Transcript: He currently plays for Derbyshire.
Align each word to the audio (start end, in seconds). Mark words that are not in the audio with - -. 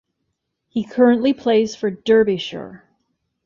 He 0.67 0.83
currently 0.83 1.31
plays 1.31 1.75
for 1.75 1.91
Derbyshire. 1.91 2.83